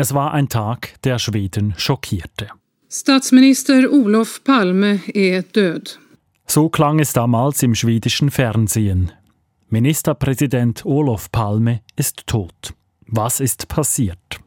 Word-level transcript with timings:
Es 0.00 0.14
war 0.14 0.32
ein 0.32 0.48
Tag, 0.48 0.94
der 1.02 1.18
Schweden 1.18 1.74
schockierte. 1.76 2.46
Statsminister 2.88 3.90
Olof 3.90 4.44
Palme 4.44 5.00
är 5.12 5.42
död. 5.42 5.98
So 6.46 6.68
klang 6.68 7.00
es 7.00 7.12
damals 7.12 7.64
im 7.64 7.74
schwedischen 7.74 8.30
Fernsehen. 8.30 9.10
Ministerpräsident 9.70 10.86
Olof 10.86 11.32
Palme 11.32 11.80
ist 11.96 12.28
tot. 12.28 12.74
Was 13.08 13.40
ist 13.40 13.66
passiert? 13.66 14.38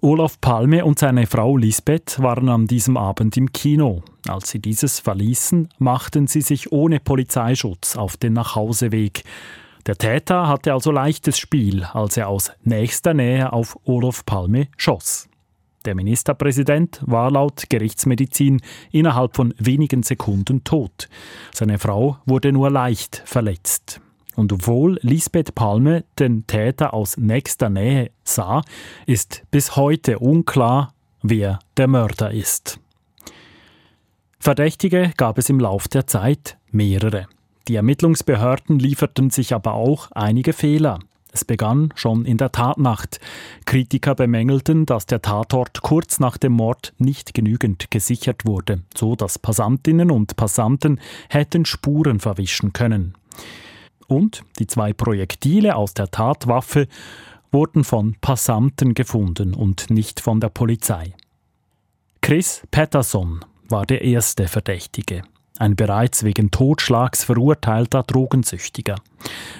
Olof 0.00 0.40
Palme 0.40 0.84
und 0.84 1.00
seine 1.00 1.26
Frau 1.26 1.56
Lisbeth 1.56 2.22
waren 2.22 2.48
an 2.48 2.68
diesem 2.68 2.96
Abend 2.96 3.36
im 3.36 3.50
Kino. 3.50 4.04
Als 4.28 4.50
sie 4.50 4.60
dieses 4.60 5.00
verließen, 5.00 5.70
machten 5.78 6.28
sie 6.28 6.40
sich 6.40 6.70
ohne 6.70 7.00
Polizeischutz 7.00 7.96
auf 7.96 8.16
den 8.16 8.34
Nachhauseweg. 8.34 9.24
Der 9.86 9.96
Täter 9.96 10.48
hatte 10.48 10.72
also 10.72 10.90
leichtes 10.90 11.38
Spiel, 11.38 11.84
als 11.84 12.16
er 12.16 12.28
aus 12.28 12.50
nächster 12.62 13.12
Nähe 13.12 13.52
auf 13.52 13.78
Olof 13.84 14.24
Palme 14.24 14.68
schoss. 14.78 15.28
Der 15.84 15.94
Ministerpräsident 15.94 17.02
war 17.04 17.30
laut 17.30 17.64
Gerichtsmedizin 17.68 18.62
innerhalb 18.90 19.36
von 19.36 19.52
wenigen 19.58 20.02
Sekunden 20.02 20.64
tot. 20.64 21.10
Seine 21.52 21.78
Frau 21.78 22.16
wurde 22.24 22.52
nur 22.52 22.70
leicht 22.70 23.22
verletzt. 23.26 24.00
Und 24.34 24.52
obwohl 24.54 24.98
Lisbeth 25.02 25.54
Palme 25.54 26.04
den 26.18 26.46
Täter 26.46 26.94
aus 26.94 27.18
nächster 27.18 27.68
Nähe 27.68 28.10
sah, 28.24 28.62
ist 29.04 29.42
bis 29.50 29.76
heute 29.76 30.18
unklar, 30.18 30.94
wer 31.22 31.58
der 31.76 31.88
Mörder 31.88 32.30
ist. 32.30 32.80
Verdächtige 34.40 35.12
gab 35.18 35.36
es 35.36 35.50
im 35.50 35.60
Lauf 35.60 35.88
der 35.88 36.06
Zeit 36.06 36.56
mehrere. 36.70 37.26
Die 37.68 37.76
Ermittlungsbehörden 37.76 38.78
lieferten 38.78 39.30
sich 39.30 39.54
aber 39.54 39.74
auch 39.74 40.10
einige 40.12 40.52
Fehler. 40.52 40.98
Es 41.32 41.44
begann 41.44 41.92
schon 41.96 42.26
in 42.26 42.36
der 42.36 42.52
Tatnacht. 42.52 43.18
Kritiker 43.64 44.14
bemängelten, 44.14 44.86
dass 44.86 45.06
der 45.06 45.20
Tatort 45.20 45.82
kurz 45.82 46.20
nach 46.20 46.36
dem 46.36 46.52
Mord 46.52 46.92
nicht 46.98 47.34
genügend 47.34 47.90
gesichert 47.90 48.44
wurde, 48.44 48.82
so 48.94 49.16
dass 49.16 49.38
Passantinnen 49.38 50.12
und 50.12 50.36
Passanten 50.36 51.00
hätten 51.28 51.64
Spuren 51.64 52.20
verwischen 52.20 52.72
können. 52.72 53.14
Und 54.06 54.44
die 54.58 54.68
zwei 54.68 54.92
Projektile 54.92 55.74
aus 55.74 55.94
der 55.94 56.10
Tatwaffe 56.10 56.86
wurden 57.50 57.82
von 57.82 58.14
Passanten 58.20 58.94
gefunden 58.94 59.54
und 59.54 59.90
nicht 59.90 60.20
von 60.20 60.38
der 60.38 60.50
Polizei. 60.50 61.14
Chris 62.20 62.62
Patterson 62.70 63.44
war 63.68 63.86
der 63.86 64.02
erste 64.02 64.46
Verdächtige 64.46 65.24
ein 65.58 65.76
bereits 65.76 66.24
wegen 66.24 66.50
Totschlags 66.50 67.24
verurteilter 67.24 68.02
Drogensüchtiger. 68.02 68.96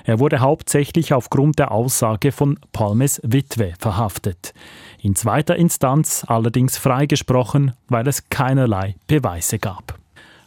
Er 0.04 0.18
wurde 0.18 0.40
hauptsächlich 0.40 1.14
aufgrund 1.14 1.58
der 1.58 1.70
Aussage 1.70 2.32
von 2.32 2.58
Palmes 2.72 3.20
Witwe 3.24 3.74
verhaftet. 3.78 4.54
In 5.00 5.14
zweiter 5.14 5.56
Instanz 5.56 6.24
allerdings 6.26 6.78
freigesprochen, 6.78 7.72
weil 7.88 8.08
es 8.08 8.28
keinerlei 8.28 8.96
Beweise 9.06 9.58
gab. 9.58 9.98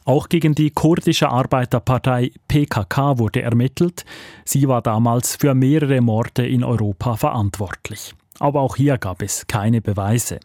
Auch 0.03 0.29
gegen 0.29 0.55
die 0.55 0.71
kurdische 0.71 1.29
Arbeiterpartei 1.29 2.31
PKK 2.47 3.17
wurde 3.17 3.41
ermittelt. 3.41 4.05
Sie 4.45 4.67
war 4.67 4.81
damals 4.81 5.35
für 5.35 5.53
mehrere 5.53 5.99
Morde 5.99 6.47
in 6.47 6.63
Europa 6.63 7.17
verantwortlich. 7.17 8.15
Aber 8.39 8.61
auch 8.61 8.77
hier 8.77 8.97
gab 8.97 9.21
es 9.21 9.47
keine 9.47 9.81
Beweise. 9.81 10.39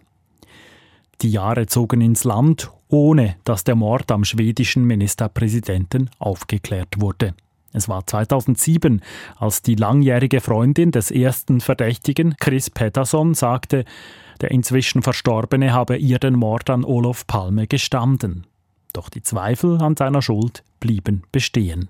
Die 1.21 1.31
Jahre 1.31 1.67
zogen 1.67 2.01
ins 2.01 2.25
Land, 2.25 2.73
ohne 2.93 3.37
dass 3.45 3.65
der 3.65 3.75
Mord 3.75 4.13
am 4.13 4.23
schwedischen 4.23 4.85
Ministerpräsidenten 4.85 6.11
aufgeklärt 6.19 7.01
wurde. 7.01 7.35
Es 7.73 7.89
war 7.89 8.07
2007, 8.07 9.01
als 9.37 9.63
die 9.63 9.77
langjährige 9.77 10.43
Freundin 10.43 10.91
des 10.91 11.11
ersten 11.11 11.63
Verdächtigen, 11.63 12.37
Chris 12.39 12.69
Pettersson, 12.69 13.33
sagte, 13.33 13.87
der 14.43 14.51
inzwischen 14.51 15.03
Verstorbene 15.03 15.73
habe 15.73 15.97
ihr 15.97 16.19
den 16.19 16.35
Mord 16.35 16.69
an 16.69 16.85
Olof 16.85 17.27
Palme 17.27 17.67
gestanden. 17.67 18.47
Doch 18.93 19.09
die 19.09 19.23
Zweifel 19.23 19.81
an 19.81 19.97
seiner 19.97 20.21
Schuld 20.21 20.63
blieben 20.79 21.23
bestehen. 21.33 21.89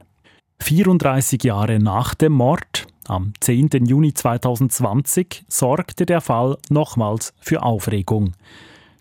34 0.60 1.42
Jahre 1.42 1.80
nach 1.80 2.14
dem 2.14 2.34
Mord, 2.34 2.86
am 3.08 3.32
10. 3.40 3.70
Juni 3.86 4.14
2020, 4.14 5.46
sorgte 5.48 6.06
der 6.06 6.20
Fall 6.20 6.58
nochmals 6.70 7.34
für 7.40 7.64
Aufregung. 7.64 8.34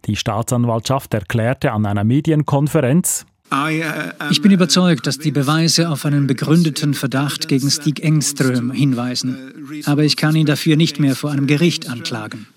Die 0.05 0.15
Staatsanwaltschaft 0.15 1.13
erklärte 1.13 1.71
an 1.71 1.85
einer 1.85 2.03
Medienkonferenz, 2.03 3.25
ich 4.29 4.41
bin 4.41 4.51
überzeugt, 4.51 5.05
dass 5.07 5.17
die 5.17 5.31
Beweise 5.31 5.89
auf 5.89 6.05
einen 6.05 6.25
begründeten 6.25 6.93
Verdacht 6.93 7.49
gegen 7.49 7.69
Stig 7.69 8.01
Engström 8.01 8.71
hinweisen. 8.71 9.83
Aber 9.85 10.05
ich 10.05 10.15
kann 10.15 10.37
ihn 10.37 10.45
dafür 10.45 10.77
nicht 10.77 11.01
mehr 11.01 11.17
vor 11.17 11.31
einem 11.31 11.47
Gericht 11.47 11.89
anklagen. 11.89 12.47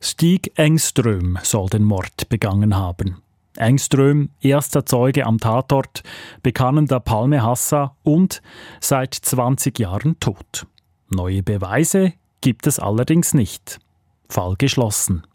Stig 0.00 0.52
Engström 0.54 1.38
soll 1.42 1.68
den 1.68 1.84
Mord 1.84 2.28
begangen 2.30 2.76
haben. 2.76 3.16
Engström, 3.56 4.30
erster 4.40 4.86
Zeuge 4.86 5.26
am 5.26 5.36
Tatort, 5.38 6.02
bekannender 6.42 6.98
Palmehasser 6.98 7.94
und 8.02 8.40
seit 8.80 9.14
20 9.14 9.78
Jahren 9.78 10.18
tot. 10.18 10.66
Neue 11.10 11.42
Beweise 11.42 12.14
gibt 12.40 12.66
es 12.66 12.78
allerdings 12.78 13.34
nicht. 13.34 13.80
Fall 14.30 14.54
geschlossen. 14.56 15.26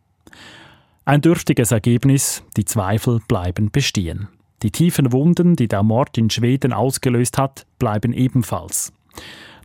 Ein 1.06 1.22
dürftiges 1.22 1.72
Ergebnis, 1.72 2.44
die 2.57 2.66
Zweifel 2.66 3.19
bleiben 3.28 3.69
bestehen. 3.72 4.28
Die 4.63 4.72
tiefen 4.72 5.11
Wunden, 5.11 5.56
die 5.56 5.67
der 5.67 5.83
Mord 5.83 6.17
in 6.17 6.29
Schweden 6.29 6.73
ausgelöst 6.73 7.38
hat, 7.38 7.67
bleiben 7.78 8.13
ebenfalls. 8.13 8.91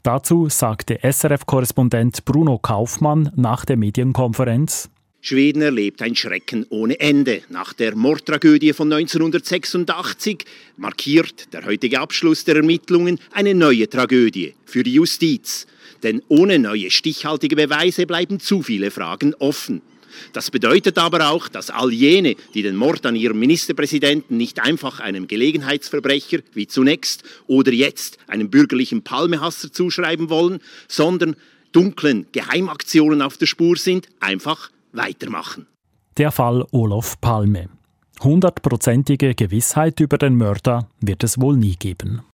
Dazu 0.02 0.48
sagte 0.48 0.98
SRF-Korrespondent 1.02 2.24
Bruno 2.24 2.58
Kaufmann 2.58 3.30
nach 3.36 3.64
der 3.64 3.76
Medienkonferenz, 3.76 4.90
Schweden 5.22 5.60
erlebt 5.60 6.00
ein 6.00 6.16
Schrecken 6.16 6.64
ohne 6.70 6.98
Ende. 6.98 7.42
Nach 7.50 7.74
der 7.74 7.94
Mordtragödie 7.94 8.72
von 8.72 8.90
1986 8.90 10.44
markiert 10.78 11.52
der 11.52 11.66
heutige 11.66 12.00
Abschluss 12.00 12.44
der 12.44 12.56
Ermittlungen 12.56 13.20
eine 13.30 13.54
neue 13.54 13.88
Tragödie 13.88 14.54
für 14.64 14.82
die 14.82 14.94
Justiz. 14.94 15.66
Denn 16.02 16.22
ohne 16.28 16.58
neue 16.58 16.90
stichhaltige 16.90 17.54
Beweise 17.54 18.06
bleiben 18.06 18.40
zu 18.40 18.62
viele 18.62 18.90
Fragen 18.90 19.34
offen. 19.34 19.82
Das 20.32 20.50
bedeutet 20.50 20.96
aber 20.96 21.28
auch, 21.28 21.48
dass 21.48 21.68
all 21.68 21.92
jene, 21.92 22.34
die 22.54 22.62
den 22.62 22.76
Mord 22.76 23.04
an 23.04 23.14
ihrem 23.14 23.38
Ministerpräsidenten 23.38 24.38
nicht 24.38 24.60
einfach 24.60 25.00
einem 25.00 25.28
Gelegenheitsverbrecher 25.28 26.38
wie 26.54 26.66
zunächst 26.66 27.24
oder 27.46 27.72
jetzt 27.72 28.18
einem 28.26 28.48
bürgerlichen 28.48 29.02
Palmehasser 29.02 29.70
zuschreiben 29.70 30.30
wollen, 30.30 30.60
sondern 30.88 31.36
dunklen 31.72 32.26
Geheimaktionen 32.32 33.20
auf 33.20 33.36
der 33.36 33.46
Spur 33.46 33.76
sind, 33.76 34.08
einfach 34.18 34.70
weitermachen. 34.92 35.66
Der 36.18 36.32
Fall 36.32 36.66
Olof 36.70 37.20
Palme. 37.20 37.68
Hundertprozentige 38.22 39.34
Gewissheit 39.34 40.00
über 40.00 40.18
den 40.18 40.34
Mörder 40.36 40.88
wird 41.00 41.24
es 41.24 41.40
wohl 41.40 41.56
nie 41.56 41.76
geben. 41.76 42.22